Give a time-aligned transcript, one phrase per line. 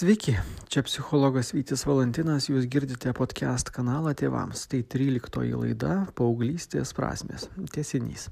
[0.00, 0.32] Sveiki,
[0.72, 4.62] čia psichologas Vytis Valantinas, jūs girdite podcast kanalą tėvams.
[4.72, 7.44] Tai 13 laida Paauglystės prasmės.
[7.74, 8.30] Tiesinys.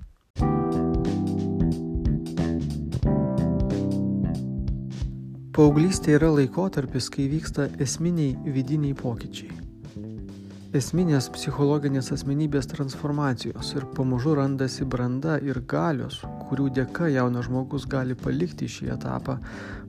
[5.52, 9.52] Paauglystė yra laikotarpis, kai vyksta esminiai vidiniai pokyčiai.
[10.72, 18.16] Esminės psichologinės asmenybės transformacijos ir pamažu randasi branda ir galios, kurių dėka jaunas žmogus gali
[18.18, 19.38] palikti šį etapą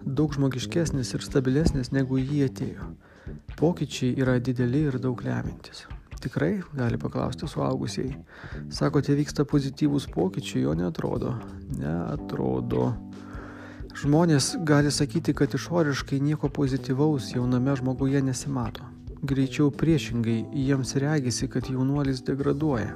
[0.05, 2.90] daug žmogiškesnis ir stabilesnis negu jį atėjo.
[3.59, 5.86] Pokyčiai yra dideli ir daug lemintis.
[6.20, 8.12] Tikrai, gali paklausti suaugusiai.
[8.76, 11.38] Sakote, vyksta pozityvūs pokyčiai, jo netrodo.
[11.80, 12.89] Neatrodo.
[14.00, 18.88] Žmonės gali sakyti, kad išoriškai nieko pozityvaus jauname žmoguje nesimato.
[19.23, 22.94] Greičiau priešingai, jiems regisi, kad jaunuolis degraduoja.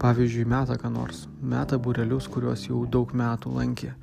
[0.00, 3.94] Pavyzdžiui, meta ką nors, meta burelius, kuriuos jau daug metų lankė.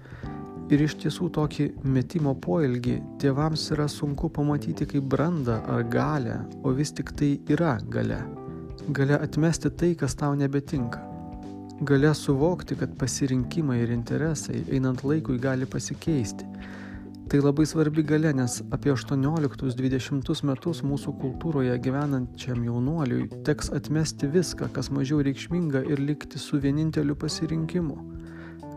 [0.74, 6.74] Ir iš tiesų tokį metimo poelgį tėvams yra sunku pamatyti kaip brandą ar galę, o
[6.74, 8.24] vis tik tai yra gale.
[8.90, 11.14] Gale atmesti tai, kas tau nebetinka
[11.82, 16.46] Galia suvokti, kad pasirinkimai ir interesai einant laikui gali pasikeisti.
[17.30, 24.68] Tai labai svarbi galia, nes apie 18-20 metus mūsų kultūroje gyvenančiam jaunuoliui teks atmesti viską,
[24.76, 27.98] kas mažiau reikšminga ir likti su vieninteliu pasirinkimu.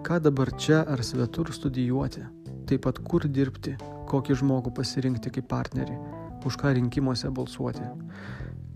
[0.06, 2.22] Ką dabar čia ar svetur studijuoti,
[2.70, 3.74] taip pat kur dirbti,
[4.06, 5.98] kokį žmogų pasirinkti kaip partnerį,
[6.47, 7.91] už ką rinkimuose balsuoti.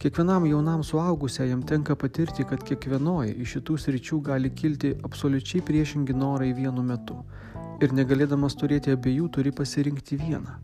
[0.01, 6.55] Kiekvienam jaunam suaugusiajam tenka patirti, kad kiekvienoje iš šitų sričių gali kilti absoliučiai priešingi norai
[6.57, 7.19] vienu metu.
[7.81, 10.59] Ir negalėdamas turėti abiejų turi pasirinkti vieną.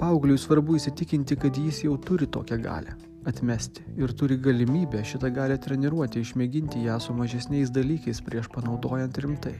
[0.00, 2.96] Paaugliui svarbu įsitikinti, kad jis jau turi tokią galę-
[3.30, 9.54] atmesti ir turi galimybę šitą galę treniruoti, išmėginti ją su mažesniais dalykais prieš panaudojant rimtai.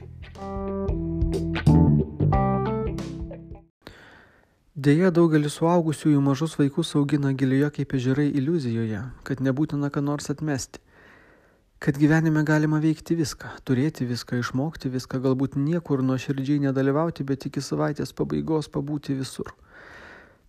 [4.75, 10.84] Deja, daugelis suaugusiųjų mažus vaikus augina gilioje kaip ežerai iliuzijoje, kad nebūtina ką nors atmesti.
[11.79, 17.61] Kad gyvenime galima veikti viską, turėti viską, išmokti viską, galbūt niekur nuoširdžiai nedalyvauti, bet iki
[17.61, 19.51] savaitės pabaigos pabūti visur.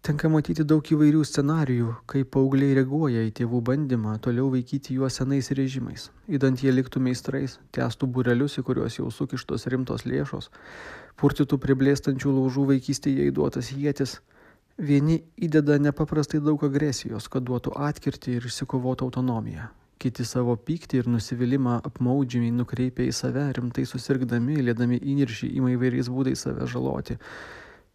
[0.06, 5.50] Tenka matyti daug įvairių scenarijų, kaip paaugliai reaguoja į tėvų bandymą toliau vaikyti juos senais
[5.59, 10.47] režimais, įdant jie liktų meistrais, tęstų burelius, į kuriuos jau sukištos rimtos lėšos,
[11.19, 14.20] purtytų priblėstančių laužų vaikystėje įduotas jėtis.
[14.78, 19.66] Vieni įdeda nepaprastai daug agresijos, kad duotų atkirti ir išsikovotų autonomiją.
[19.97, 26.11] Kiti savo pyktį ir nusivylimą apmaudžiamiai nukreipia į save, rimtai susirgdami, lėdami įniršį, ima įvairiais
[26.12, 27.17] būdais save žaloti.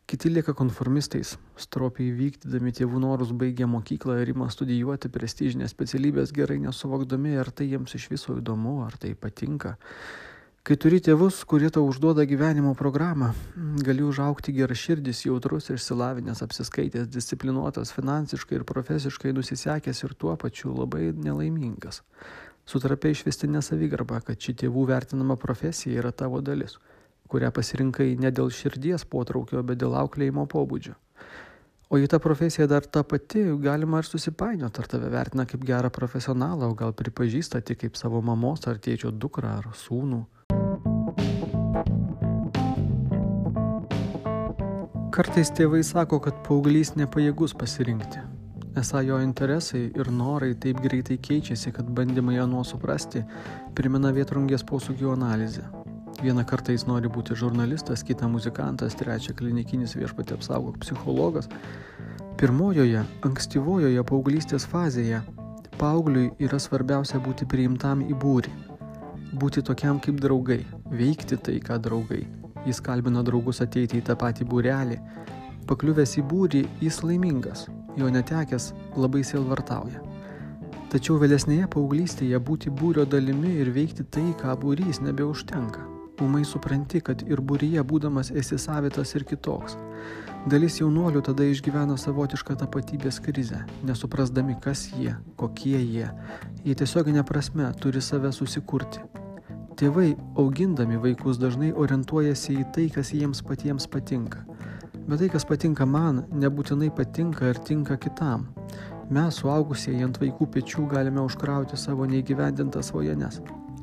[0.10, 6.58] Kiti lieka konformistais, stropiai vykdydami tėvų norus baigia mokyklą ir ima studijuoti prestižinės specialybės gerai
[6.66, 9.78] nesuvokdami, ar tai jiems iš viso įdomu, ar tai patinka.
[10.62, 13.32] Kai turi tėvus, kurie tau užduoda gyvenimo programą,
[13.82, 20.76] gali užaukti geraširdis, jautrus ir silavinęs, apsiskaitęs, disciplinuotas, finansiškai ir profesiškai nusisekęs ir tuo pačiu
[20.78, 22.04] labai nelaimingas.
[22.70, 26.78] Sutrapia išvestinė savigarba, kad ši tėvų vertinama profesija yra tavo dalis,
[27.26, 30.94] kurią pasirinkai ne dėl širdies potraukio, bet dėl auklėjimo pobūdžio.
[31.90, 35.90] O į tą profesiją dar ta pati galima ir susipainioti, ar tave vertina kaip gerą
[35.90, 40.22] profesionalą, o gal pripažįsta tik kaip savo mamos ar tėčio dukrą ar sūnų.
[45.12, 48.22] Kartais tėvai sako, kad paauglys nepajėgus pasirinkti.
[48.80, 53.26] Esą jo interesai ir norai taip greitai keičiasi, kad bandymai ją nuo suprasti
[53.76, 55.66] primena vietrungės posūkių analizę.
[56.22, 61.52] Vieną kartą jis nori būti žurnalistas, kitą muzikantas, trečią klinikinis viešpatė apsaugok psichologas.
[62.40, 65.20] Pirmojoje, ankstyvojoje paauglystės fazėje
[65.82, 68.71] paaugliui yra svarbiausia būti priimtam į būrį.
[69.31, 72.25] Būti tokiam kaip draugai, veikti tai, ką draugai
[72.66, 74.97] Jis kalbino draugus ateiti į tą patį būrelį.
[75.69, 77.66] Pakliuvęs į būrį, jis laimingas,
[77.97, 78.68] jo netekęs
[79.02, 80.02] labai silvartauja.
[80.91, 85.88] Tačiau vėlesnėje paauglystėje būti būrio dalimi ir veikti tai, ką būrys nebeužtenka.
[86.22, 89.79] Umai supranti, kad ir būryje būdamas esi savitas ir kitoks.
[90.52, 96.11] Dalis jaunuolių tada išgyvena savotišką tapatybės krizę, nesuprasdami, kas jie, kokie jie.
[96.66, 99.02] Jie tiesioginė prasme turi save susikurti,
[99.82, 104.44] Tėvai, augindami vaikus, dažnai orientuojasi į tai, kas jiems patiems patinka.
[105.08, 108.44] Bet tai, kas patinka man, nebūtinai patinka ir tinka kitam.
[109.10, 113.40] Mes, suaugusieji ant vaikų pečių, galime užkrauti savo neįgyvendintas svajones.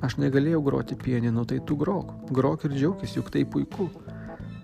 [0.07, 2.15] Aš negalėjau groti pieninu, tai tu grok.
[2.31, 3.89] Grok ir džiaugis, juk tai puiku.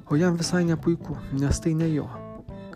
[0.07, 2.07] O jam visai ne puiku, nes tai ne jo.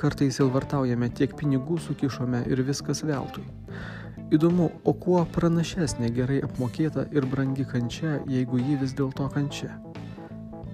[0.03, 3.47] Kartais ilvartaujame tiek pinigų sukišome ir viskas veltui.
[4.29, 9.71] Įdomu, o kuo pranašesnė gerai apmokėta ir brangi kančia, jeigu ji vis dėlto kančia?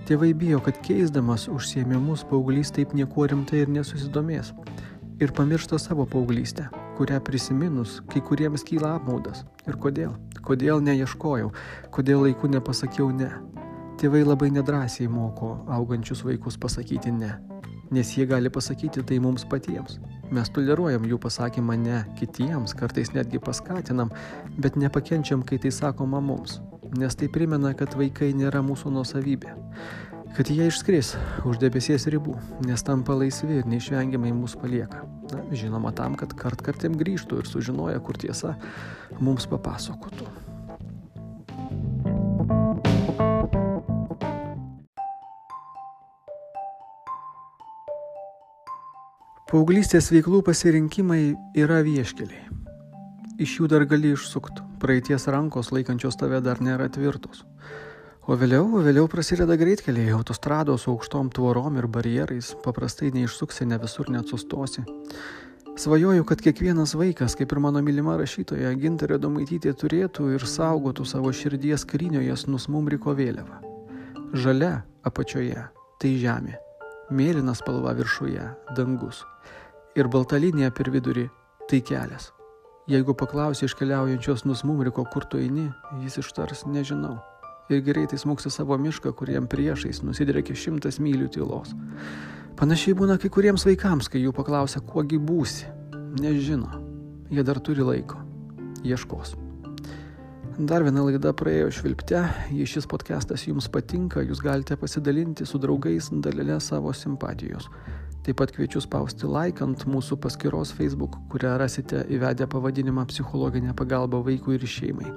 [0.09, 4.53] Tėvai bijo, kad keisdamas užsiemimus paauglys taip niekuo rimtai ir nesusidomės.
[5.21, 6.69] ir pamiršta savo paauglystę,
[6.99, 9.45] kurią prisiminus kai kuriems kyla apmaudas.
[9.67, 10.17] Ir kodėl?
[10.43, 11.53] Kodėl neieškojau,
[11.95, 13.31] kodėl laiku nepasakiau ne.
[14.03, 17.31] Tėvai labai nedrasiai moko augančius vaikus pasakyti ne,
[17.93, 19.99] nes jie gali pasakyti tai mums patiems.
[20.35, 24.13] Mes toleruojam jų pasakymą ne kitiems, kartais netgi paskatinam,
[24.59, 26.61] bet nepakenčiam, kai tai sakoma mums,
[26.97, 29.55] nes tai primena, kad vaikai nėra mūsų nuosavybė
[30.35, 31.13] kad jie išskris
[31.47, 32.35] už debesies ribų,
[32.67, 35.05] nes tampa laisvi ir neišvengiamai mus palieka.
[35.31, 38.57] Na, žinoma, tam, kad kart kartėm grįžtų ir sužinoja, kur tiesa,
[39.23, 40.54] mums papasakotų.
[49.45, 52.47] Paauglystės veiklų pasirinkimai yra vieškeliai.
[53.45, 57.43] Iš jų dar gali išsukti, praeities rankos laikančios tave dar nėra tvirtos.
[58.25, 64.09] O vėliau, o vėliau prasideda greitkeliai, autostrados aukštom tvorom ir barjerais, paprastai neišsuksi, ne visur
[64.09, 64.87] net sustosi.
[65.77, 71.37] Svajoju, kad kiekvienas vaikas, kaip ir mano mylima rašytoja Gintarė Domaitytė, turėtų ir saugotų savo
[71.37, 73.61] širdies karinioje nusmumriko vėliavą.
[74.33, 75.69] Žalia apačioje-
[76.01, 76.57] tai žemė,
[77.11, 79.25] mėlyna spalva viršuje- dangus
[79.95, 81.29] ir balta linija per vidurį-
[81.69, 82.33] tai kelias.
[82.89, 85.73] Jeigu paklausi iškeliaujančios nusmumriko, kur tu eini,
[86.03, 87.21] jis ištars nežinau
[87.71, 91.73] ir greitai smūgsi savo mišką, kuriem priešais nusidrėkia šimtas mylių tylos.
[92.57, 95.65] Panašiai būna kai kuriems vaikams, kai jų paklausia, kuogi būsi.
[96.21, 96.71] Nežino.
[97.31, 98.21] Jie dar turi laiko.
[98.85, 99.44] Ieškos.
[100.55, 102.21] Dar viena laida praėjo švilpte.
[102.55, 107.67] Jei šis podcastas jums patinka, jūs galite pasidalinti su draugais dalelę savo simpatijos.
[108.23, 114.23] Taip pat kviečiu spausti like ant mūsų paskyros Facebook, kurią rasite įvedę pavadinimą psichologinė pagalba
[114.23, 115.11] vaikui ir šeimai.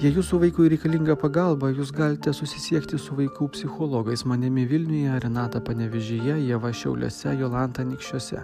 [0.00, 6.46] Jei jūsų vaikui reikalinga pagalba, jūs galite susisiekti su vaikų psichologais manimi Vilniuje, Renata Panevežyje,
[6.46, 8.42] Jeva Šiauliuose, Jolanta Nikščiuose.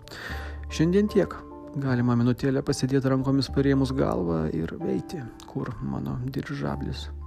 [0.70, 1.34] Šiandien tiek.
[1.78, 7.17] Galima minutėlę pasidėti rankomis parėmus galvą ir veiti, kur mano diržablis.